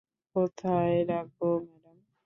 [0.35, 1.97] কোথায় রাখব, ম্যাডাম?